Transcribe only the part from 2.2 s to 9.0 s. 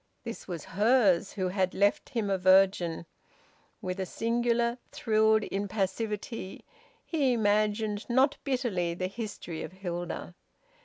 a virgin. With a singular thrilled impassivity he imagined, not bitterly,